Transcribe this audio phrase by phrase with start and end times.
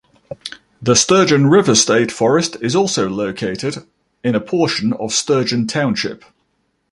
[0.81, 3.85] The Sturgeon River State Forest is also located
[4.23, 6.25] in a portion of Sturgeon Township.